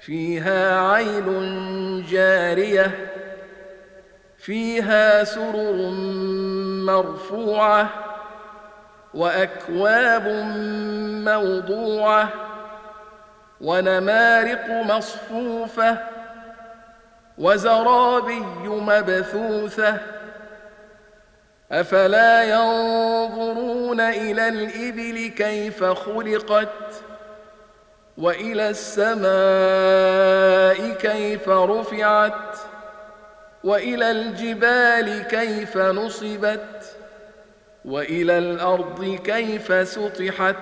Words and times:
فيها 0.00 0.90
عين 0.90 2.06
جارية 2.10 2.90
فيها 4.38 5.24
سرر 5.24 5.90
مرفوعة 6.86 7.88
وأكواب 9.14 10.26
موضوعة 11.24 12.28
ونمارق 13.60 14.68
مصفوفة 14.68 15.98
وزرابي 17.38 18.40
مبثوثة. 18.64 19.98
أفلا 21.72 22.44
ينظرون 22.44 24.00
إلى 24.00 24.48
الإبل 24.48 25.32
كيف 25.36 25.84
خلقت؟ 25.84 27.02
وإلى 28.18 28.68
السماء 28.70 29.28
كيف 30.94 31.48
رفعت 31.48 32.56
وإلى 33.64 34.10
الجبال 34.10 35.22
كيف 35.22 35.76
نصبت 35.76 36.96
وإلى 37.84 38.38
الأرض 38.38 39.18
كيف 39.24 39.88
سطحت 39.88 40.56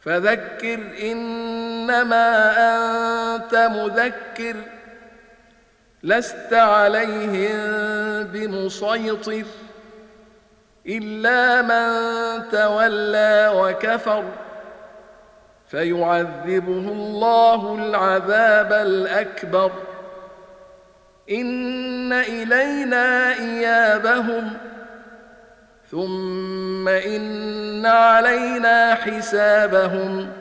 فذكر 0.00 0.80
إنما 1.02 2.52
أنت 3.36 3.54
مذكر 3.54 4.56
لست 6.02 6.52
عليهم 6.52 7.60
بمسيطر 8.22 9.44
إلا 10.86 11.62
من 11.62 12.48
تولى 12.50 13.52
وكفر 13.56 14.24
فيعذبه 15.70 16.92
الله 16.92 17.74
العذاب 17.74 18.72
الأكبر. 18.72 19.70
إن 21.30 22.12
إلينا 22.12 23.32
إيابهم. 23.32 24.50
ثم 25.90 26.88
إن 26.88 27.86
علينا 27.86 28.94
حسابهم. 28.94 30.39